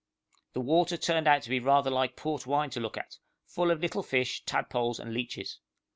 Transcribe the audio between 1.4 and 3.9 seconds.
to be rather like port wine to look at, full of